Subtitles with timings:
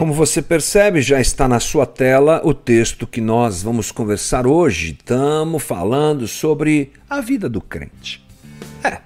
[0.00, 4.96] Como você percebe, já está na sua tela o texto que nós vamos conversar hoje.
[4.98, 8.26] Estamos falando sobre a vida do crente.
[8.82, 8.98] É,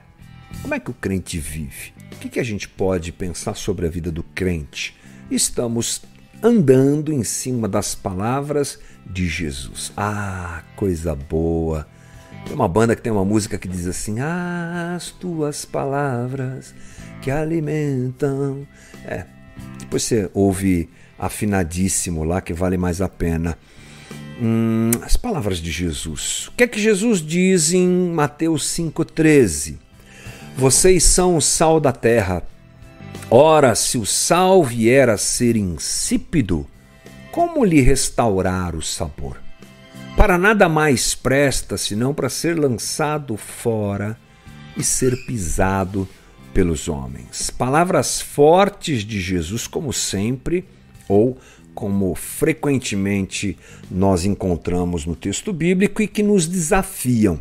[0.62, 1.92] como é que o crente vive?
[2.12, 4.96] O que, que a gente pode pensar sobre a vida do crente?
[5.29, 6.01] Estamos
[6.45, 9.91] andando em cima das palavras de Jesus.
[9.97, 11.87] Ah, coisa boa!
[12.45, 16.75] Tem uma banda que tem uma música que diz assim: As tuas palavras
[17.23, 18.67] que alimentam.
[19.07, 19.25] É,
[19.79, 23.56] depois você ouve afinadíssimo lá que vale mais a pena.
[24.41, 26.48] Hum, as palavras de Jesus.
[26.48, 29.79] O que é que Jesus diz em Mateus 5,13?
[30.56, 32.42] Vocês são o sal da terra.
[33.30, 36.66] Ora, se o sal vier a ser insípido,
[37.33, 39.41] como lhe restaurar o sabor?
[40.17, 44.17] Para nada mais presta senão para ser lançado fora
[44.77, 46.08] e ser pisado
[46.52, 47.50] pelos homens.
[47.50, 50.64] Palavras fortes de Jesus, como sempre,
[51.08, 51.36] ou
[51.75, 53.58] como frequentemente
[53.91, 57.41] nós encontramos no texto bíblico e que nos desafiam.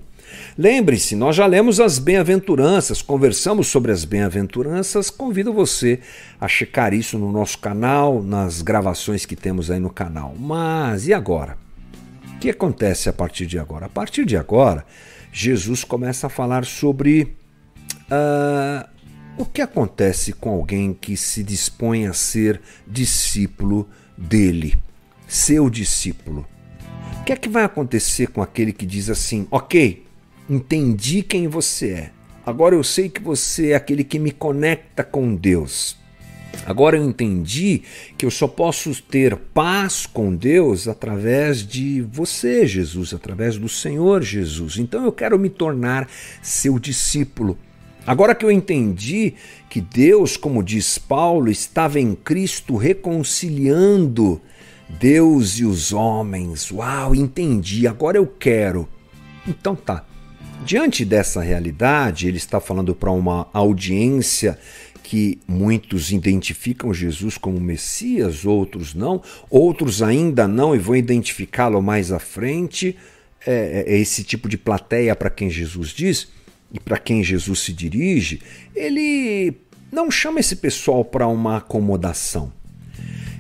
[0.58, 5.09] Lembre-se, nós já lemos as bem-aventuranças, conversamos sobre as bem-aventuranças.
[5.09, 6.00] Convido você
[6.39, 10.36] a checar isso no nosso canal, nas gravações que temos aí no canal.
[10.38, 11.58] Mas e agora?
[12.36, 13.88] O que acontece a partir de agora?
[13.88, 14.86] A partir de agora,
[15.31, 17.36] Jesus começa a falar sobre
[18.04, 18.88] uh,
[19.38, 24.78] o que acontece com alguém que se dispõe a ser discípulo dele,
[25.28, 26.45] seu discípulo?
[27.20, 30.03] O que é que vai acontecer com aquele que diz assim: Ok,
[30.49, 32.11] entendi quem você é,
[32.45, 35.97] agora eu sei que você é aquele que me conecta com Deus.
[36.66, 37.81] Agora eu entendi
[38.17, 44.21] que eu só posso ter paz com Deus através de você, Jesus, através do Senhor
[44.21, 44.77] Jesus.
[44.77, 46.08] Então eu quero me tornar
[46.42, 47.58] seu discípulo.
[48.05, 49.33] Agora que eu entendi
[49.70, 54.42] que Deus, como diz Paulo, estava em Cristo reconciliando
[54.87, 56.71] Deus e os homens.
[56.71, 58.87] Uau, entendi, agora eu quero.
[59.48, 60.05] Então tá.
[60.66, 64.58] Diante dessa realidade, ele está falando para uma audiência
[65.04, 72.12] que muitos identificam Jesus como Messias, outros não, outros ainda não e vão identificá-lo mais
[72.12, 72.98] à frente.
[73.46, 76.30] É, é esse tipo de plateia para quem Jesus diz
[76.72, 78.42] e para quem Jesus se dirige,
[78.74, 79.54] ele
[79.92, 82.52] não chama esse pessoal para uma acomodação.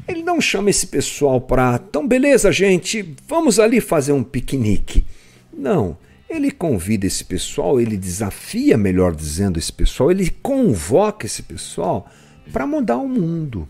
[0.07, 5.05] Ele não chama esse pessoal para, então beleza, gente, vamos ali fazer um piquenique.
[5.51, 5.97] Não,
[6.35, 12.09] ele convida esse pessoal, ele desafia, melhor dizendo, esse pessoal, ele convoca esse pessoal
[12.51, 13.67] para mudar o mundo.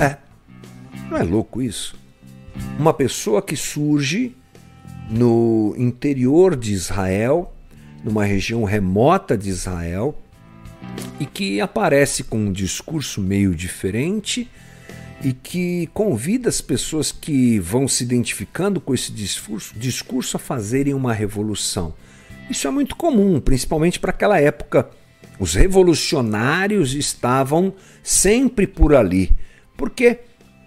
[0.00, 0.16] É,
[1.10, 1.98] não é louco isso?
[2.78, 4.34] Uma pessoa que surge
[5.10, 7.52] no interior de Israel,
[8.02, 10.16] numa região remota de Israel
[11.18, 14.48] e que aparece com um discurso meio diferente
[15.22, 20.94] e que convida as pessoas que vão se identificando com esse discurso, discurso a fazerem
[20.94, 21.94] uma revolução.
[22.48, 24.88] Isso é muito comum, principalmente para aquela época.
[25.38, 29.32] Os revolucionários estavam sempre por ali.
[29.76, 30.20] Por quê?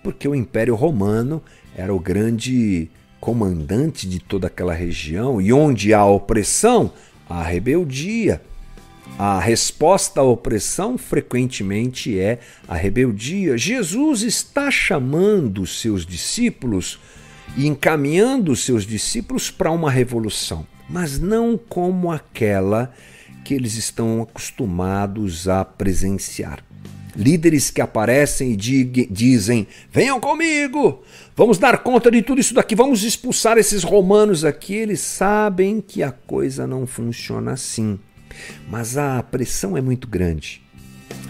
[0.04, 1.42] Porque o Império Romano
[1.76, 2.90] era o grande
[3.20, 6.92] comandante de toda aquela região e onde há opressão,
[7.30, 8.42] a rebeldia.
[9.18, 13.58] A resposta à opressão frequentemente é a rebeldia.
[13.58, 17.00] Jesus está chamando seus discípulos
[17.58, 22.94] e encaminhando seus discípulos para uma revolução, mas não como aquela
[23.44, 26.64] que eles estão acostumados a presenciar.
[27.16, 31.04] Líderes que aparecem e dizem: Venham comigo,
[31.36, 34.76] vamos dar conta de tudo isso daqui, vamos expulsar esses romanos aqui.
[34.76, 38.00] Eles sabem que a coisa não funciona assim.
[38.70, 40.62] Mas a pressão é muito grande,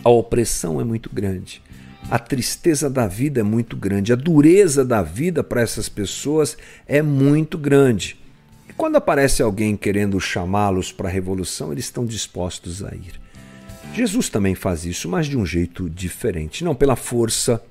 [0.03, 1.61] a opressão é muito grande,
[2.09, 6.57] a tristeza da vida é muito grande, a dureza da vida para essas pessoas
[6.87, 8.19] é muito grande.
[8.67, 13.19] E quando aparece alguém querendo chamá-los para a revolução, eles estão dispostos a ir.
[13.93, 16.63] Jesus também faz isso, mas de um jeito diferente.
[16.63, 17.61] Não pela força,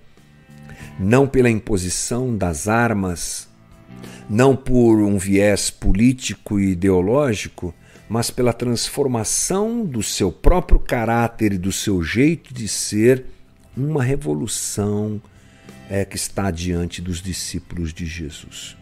[0.99, 3.49] não pela imposição das armas,
[4.29, 7.75] não por um viés político e ideológico,
[8.09, 13.25] mas pela transformação do seu próprio caráter e do seu jeito de ser,
[13.77, 15.21] uma revolução
[15.89, 18.77] é, que está diante dos discípulos de Jesus.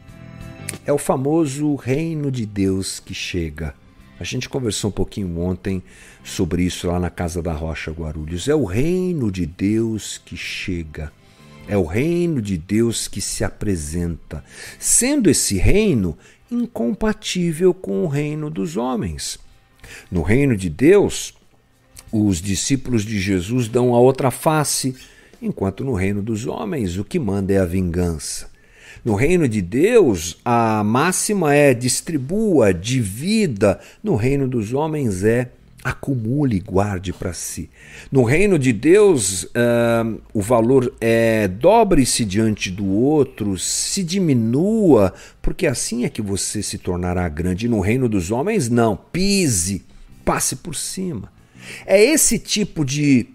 [0.84, 3.74] É o famoso reino de Deus que chega
[4.18, 5.82] a gente conversou um pouquinho ontem
[6.24, 8.48] sobre isso lá na Casa da Rocha Guarulhos.
[8.48, 11.12] É o reino de Deus que chega.
[11.68, 14.44] É o reino de Deus que se apresenta,
[14.78, 16.16] sendo esse reino
[16.50, 19.38] incompatível com o reino dos homens.
[20.10, 21.34] No reino de Deus,
[22.12, 24.94] os discípulos de Jesus dão a outra face,
[25.42, 28.48] enquanto no reino dos homens o que manda é a vingança.
[29.04, 33.78] No reino de Deus, a máxima é distribua, divida.
[34.02, 35.50] No reino dos homens é
[35.86, 37.70] acumule e guarde para si.
[38.10, 45.64] No reino de Deus, uh, o valor é dobre-se diante do outro, se diminua, porque
[45.64, 47.68] assim é que você se tornará grande.
[47.68, 48.96] No reino dos homens, não.
[48.96, 49.84] Pise,
[50.24, 51.32] passe por cima.
[51.86, 53.28] É esse tipo de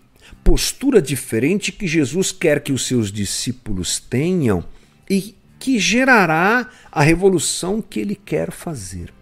[0.44, 4.62] postura diferente que Jesus quer que os seus discípulos tenham
[5.10, 9.14] e que gerará a revolução que ele quer fazer.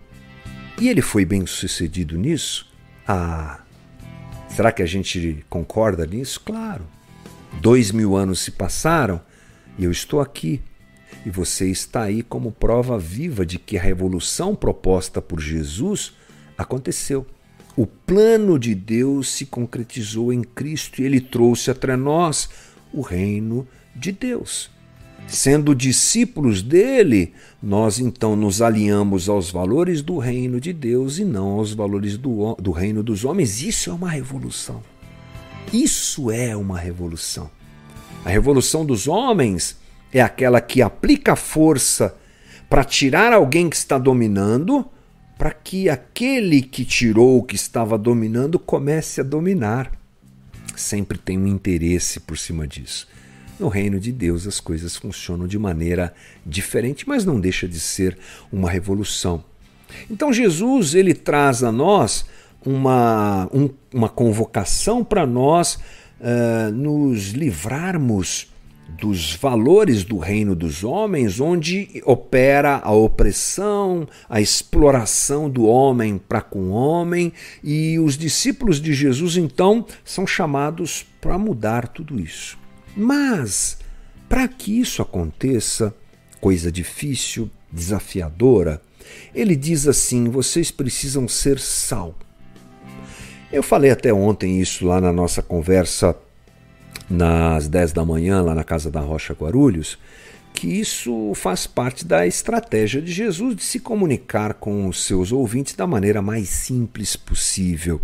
[0.82, 2.69] E ele foi bem sucedido nisso?
[3.12, 3.62] Ah,
[4.50, 6.40] será que a gente concorda nisso?
[6.42, 6.86] Claro.
[7.60, 9.20] Dois mil anos se passaram
[9.80, 10.62] e eu estou aqui.
[11.26, 16.14] E você está aí como prova viva de que a revolução proposta por Jesus
[16.56, 17.26] aconteceu.
[17.76, 22.48] O plano de Deus se concretizou em Cristo e ele trouxe até nós
[22.94, 24.70] o reino de Deus.
[25.28, 31.50] Sendo discípulos dele, nós então nos alinhamos aos valores do reino de Deus e não
[31.52, 33.62] aos valores do, do reino dos homens.
[33.62, 34.82] Isso é uma revolução.
[35.72, 37.50] Isso é uma revolução.
[38.26, 39.78] A revolução dos homens
[40.12, 42.16] é aquela que aplica força
[42.70, 44.86] para tirar alguém que está dominando,
[45.38, 49.92] para que aquele que tirou, que estava dominando, comece a dominar.
[50.76, 53.08] Sempre tem um interesse por cima disso.
[53.60, 56.14] No reino de Deus as coisas funcionam de maneira
[56.46, 58.18] diferente, mas não deixa de ser
[58.52, 59.44] uma revolução.
[60.10, 62.26] Então Jesus ele traz a nós
[62.66, 65.78] uma, um, uma convocação para nós
[66.20, 68.48] uh, nos livrarmos
[68.98, 76.42] dos valores do reino dos homens, onde opera a opressão, a exploração do homem para
[76.42, 77.32] com o homem,
[77.64, 82.58] e os discípulos de Jesus então são chamados para mudar tudo isso.
[82.96, 83.78] Mas,
[84.28, 85.94] para que isso aconteça,
[86.40, 88.82] coisa difícil, desafiadora,
[89.34, 92.16] ele diz assim: vocês precisam ser sal.
[93.52, 96.16] Eu falei até ontem isso lá na nossa conversa
[97.10, 99.98] nas 10 da manhã, lá na casa da Rocha Guarulhos,
[100.54, 105.74] que isso faz parte da estratégia de Jesus de se comunicar com os seus ouvintes
[105.74, 108.00] da maneira mais simples possível.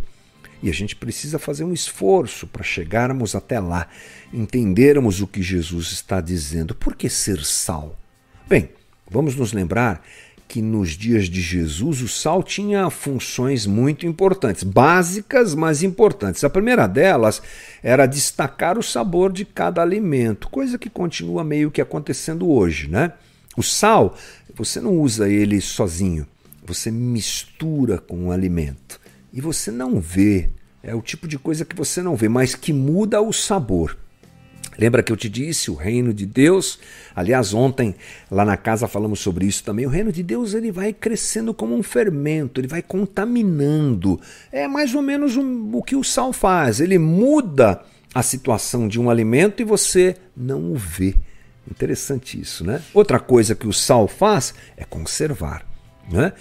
[0.62, 3.88] E a gente precisa fazer um esforço para chegarmos até lá,
[4.34, 6.74] entendermos o que Jesus está dizendo.
[6.74, 7.98] Por que ser sal?
[8.48, 8.70] Bem,
[9.10, 10.04] vamos nos lembrar
[10.48, 16.44] que nos dias de Jesus o sal tinha funções muito importantes, básicas, mas importantes.
[16.44, 17.42] A primeira delas
[17.82, 23.14] era destacar o sabor de cada alimento, coisa que continua meio que acontecendo hoje, né?
[23.58, 24.16] O sal,
[24.54, 26.28] você não usa ele sozinho,
[26.66, 29.00] você mistura com o alimento
[29.36, 30.50] e você não vê.
[30.82, 33.98] É o tipo de coisa que você não vê, mas que muda o sabor.
[34.78, 36.80] Lembra que eu te disse o reino de Deus?
[37.16, 37.96] Aliás, ontem
[38.30, 39.86] lá na casa falamos sobre isso também.
[39.86, 44.20] O reino de Deus ele vai crescendo como um fermento, ele vai contaminando.
[44.52, 46.80] É mais ou menos um, o que o sal faz.
[46.80, 47.82] Ele muda
[48.14, 51.16] a situação de um alimento e você não o vê.
[51.70, 52.82] Interessante isso, né?
[52.94, 55.66] Outra coisa que o sal faz é conservar,
[56.10, 56.34] né?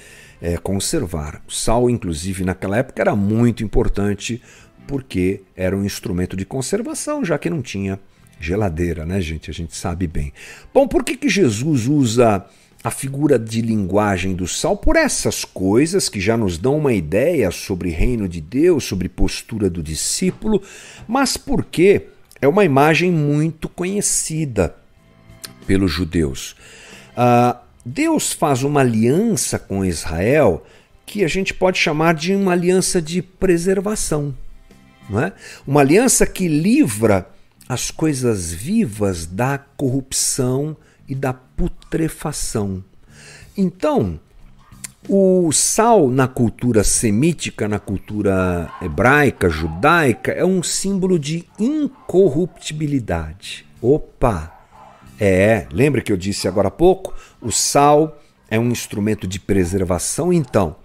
[0.44, 1.40] É, conservar.
[1.48, 4.42] O sal, inclusive, naquela época era muito importante
[4.86, 7.98] porque era um instrumento de conservação, já que não tinha
[8.38, 9.50] geladeira, né, gente?
[9.50, 10.34] A gente sabe bem.
[10.72, 12.44] Bom, por que, que Jesus usa
[12.82, 17.50] a figura de linguagem do sal por essas coisas que já nos dão uma ideia
[17.50, 20.60] sobre reino de Deus, sobre postura do discípulo,
[21.08, 22.08] mas porque
[22.38, 24.76] é uma imagem muito conhecida
[25.66, 26.54] pelos judeus.
[27.16, 30.64] Uh, Deus faz uma aliança com Israel
[31.04, 34.34] que a gente pode chamar de uma aliança de preservação.
[35.08, 35.32] Não é?
[35.66, 37.28] Uma aliança que livra
[37.68, 40.76] as coisas vivas da corrupção
[41.06, 42.82] e da putrefação.
[43.56, 44.18] Então,
[45.08, 53.66] o sal na cultura semítica, na cultura hebraica, judaica, é um símbolo de incorruptibilidade.
[53.82, 54.53] Opa!
[55.18, 57.14] É, lembra que eu disse agora há pouco?
[57.40, 60.76] O sal é um instrumento de preservação, então.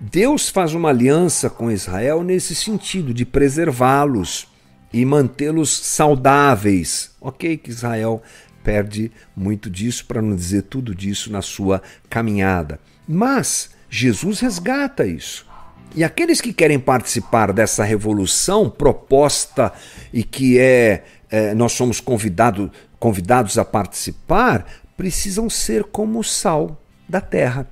[0.00, 4.48] Deus faz uma aliança com Israel nesse sentido, de preservá-los
[4.92, 7.12] e mantê-los saudáveis.
[7.20, 8.22] Ok, que Israel
[8.62, 12.78] perde muito disso, para não dizer tudo disso, na sua caminhada.
[13.06, 15.46] Mas Jesus resgata isso.
[15.94, 19.72] E aqueles que querem participar dessa revolução proposta
[20.12, 22.70] e que é, é nós somos convidados
[23.02, 24.64] convidados a participar
[24.96, 27.68] precisam ser como o sal da terra.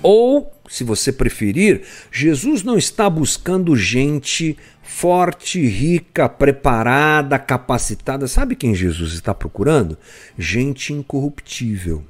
[0.00, 1.82] Ou, se você preferir,
[2.12, 8.28] Jesus não está buscando gente forte, rica, preparada, capacitada.
[8.28, 9.98] Sabe quem Jesus está procurando?
[10.38, 12.04] Gente incorruptível.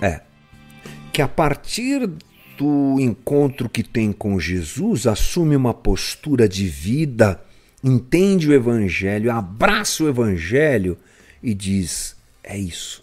[0.00, 0.22] É.
[1.12, 2.10] Que a partir
[2.56, 7.38] do encontro que tem com Jesus assume uma postura de vida,
[7.82, 10.96] entende o Evangelho, abraça o Evangelho
[11.42, 13.02] e diz: é isso.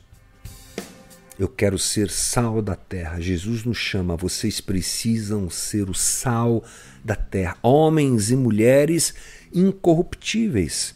[1.39, 3.19] Eu quero ser sal da terra.
[3.19, 6.63] Jesus nos chama, vocês precisam ser o sal
[7.03, 9.13] da terra, homens e mulheres
[9.53, 10.95] incorruptíveis.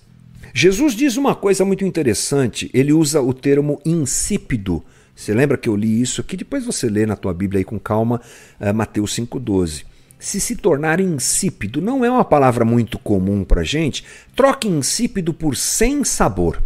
[0.53, 4.83] Jesus diz uma coisa muito interessante, ele usa o termo insípido.
[5.15, 6.35] Você lembra que eu li isso aqui?
[6.35, 8.19] Depois você lê na tua Bíblia aí com calma,
[8.59, 9.85] uh, Mateus 5,12.
[10.21, 15.55] Se se tornar insípido não é uma palavra muito comum para gente, troque insípido por
[15.55, 16.61] sem sabor.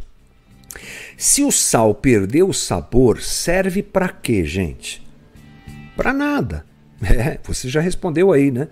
[1.17, 5.01] Se o sal perdeu o sabor, serve para quê, gente?
[5.95, 6.65] Para nada.
[7.01, 8.67] É, você já respondeu aí, né?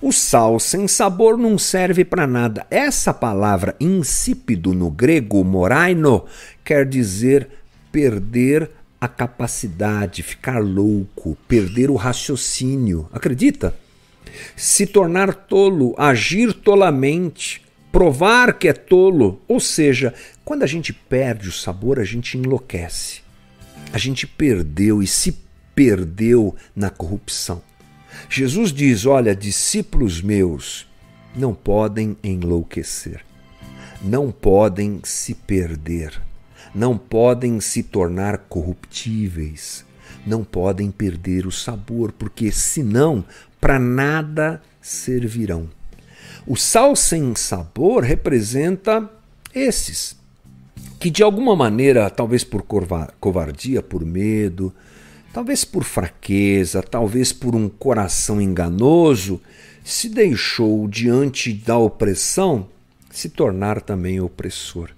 [0.00, 2.66] O sal sem sabor não serve para nada.
[2.70, 6.24] Essa palavra insípido no grego moraino
[6.62, 7.48] quer dizer
[7.90, 8.70] perder
[9.00, 13.08] a capacidade, ficar louco, perder o raciocínio.
[13.12, 13.74] Acredita?
[14.56, 19.40] Se tornar tolo, agir tolamente, provar que é tolo.
[19.46, 23.20] Ou seja, quando a gente perde o sabor, a gente enlouquece.
[23.92, 25.38] A gente perdeu e se
[25.74, 27.62] perdeu na corrupção.
[28.28, 30.86] Jesus diz: Olha, discípulos meus
[31.34, 33.24] não podem enlouquecer,
[34.02, 36.20] não podem se perder,
[36.74, 39.84] não podem se tornar corruptíveis,
[40.26, 43.24] não podem perder o sabor, porque senão
[43.62, 45.70] para nada servirão.
[46.44, 49.08] O sal sem sabor representa
[49.54, 50.16] esses
[50.98, 52.64] que de alguma maneira, talvez por
[53.20, 54.74] covardia, por medo,
[55.32, 59.40] talvez por fraqueza, talvez por um coração enganoso,
[59.84, 62.68] se deixou diante da opressão
[63.12, 64.90] se tornar também opressor.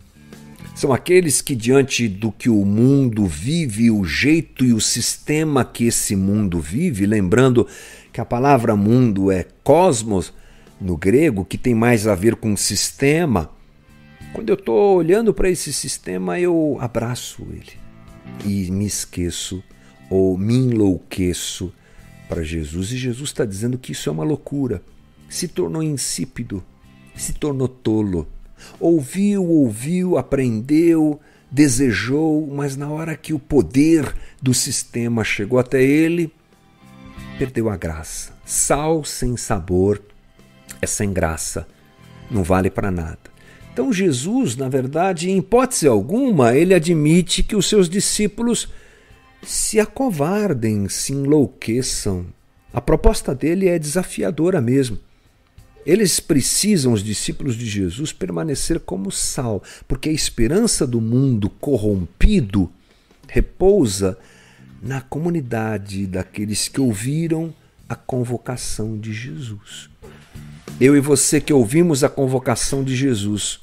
[0.75, 5.85] São aqueles que, diante do que o mundo vive, o jeito e o sistema que
[5.85, 7.67] esse mundo vive, lembrando
[8.15, 10.33] que a palavra mundo é cosmos,
[10.81, 13.51] no grego, que tem mais a ver com sistema,
[14.33, 17.73] quando eu estou olhando para esse sistema, eu abraço ele
[18.45, 19.65] e me esqueço
[20.09, 21.73] ou me enlouqueço
[22.29, 22.93] para Jesus.
[22.93, 24.81] E Jesus está dizendo que isso é uma loucura.
[25.29, 26.63] Se tornou insípido,
[27.17, 28.29] se tornou tolo.
[28.79, 36.33] Ouviu, ouviu, aprendeu, desejou, mas na hora que o poder do sistema chegou até ele,
[37.39, 38.33] perdeu a graça.
[38.45, 40.01] Sal sem sabor
[40.81, 41.67] é sem graça,
[42.31, 43.19] não vale para nada.
[43.73, 48.69] Então, Jesus, na verdade, em hipótese alguma, ele admite que os seus discípulos
[49.43, 52.27] se acovardem, se enlouqueçam.
[52.73, 54.99] A proposta dele é desafiadora mesmo.
[55.85, 62.71] Eles precisam, os discípulos de Jesus, permanecer como sal, porque a esperança do mundo corrompido
[63.29, 64.17] repousa
[64.85, 67.55] na comunidade daqueles que ouviram
[67.89, 69.89] a convocação de Jesus.
[70.79, 73.61] Eu e você que ouvimos a convocação de Jesus,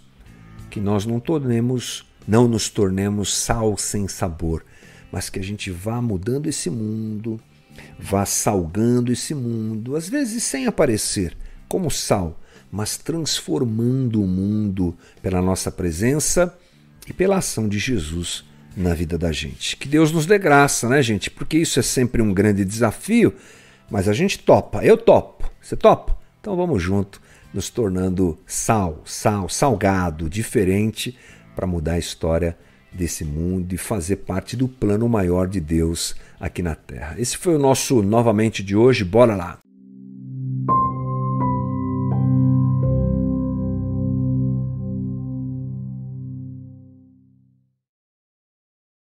[0.71, 4.65] que nós não tornemos, não nos tornemos sal sem sabor,
[5.11, 7.39] mas que a gente vá mudando esse mundo,
[7.99, 11.37] vá salgando esse mundo, às vezes sem aparecer,
[11.69, 16.57] como sal, mas transformando o mundo pela nossa presença
[17.07, 18.43] e pela ação de Jesus
[18.75, 19.75] na vida da gente.
[19.77, 21.29] Que Deus nos dê graça, né, gente?
[21.29, 23.33] Porque isso é sempre um grande desafio,
[23.89, 24.83] mas a gente topa.
[24.83, 25.49] Eu topo.
[25.61, 26.17] Você topa?
[26.39, 27.21] Então vamos junto,
[27.53, 31.17] nos tornando sal, sal, salgado, diferente,
[31.55, 32.57] para mudar a história
[32.91, 37.15] desse mundo e fazer parte do plano maior de Deus aqui na Terra.
[37.17, 39.03] Esse foi o nosso novamente de hoje.
[39.03, 39.70] Bora lá!